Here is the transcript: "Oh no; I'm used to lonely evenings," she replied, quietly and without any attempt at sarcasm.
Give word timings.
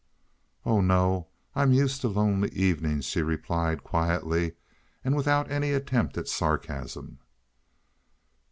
"Oh 0.65 0.81
no; 0.81 1.27
I'm 1.55 1.73
used 1.73 2.01
to 2.01 2.07
lonely 2.07 2.49
evenings," 2.53 3.05
she 3.05 3.21
replied, 3.21 3.83
quietly 3.83 4.53
and 5.05 5.15
without 5.15 5.51
any 5.51 5.73
attempt 5.73 6.17
at 6.17 6.27
sarcasm. 6.27 7.19